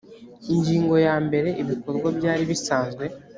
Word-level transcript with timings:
ingingo 0.53 0.95
ya 1.05 1.15
mbere 1.25 1.49
ibikorwa 1.61 2.07
byari 2.17 2.43
bisanzwe 2.51 3.03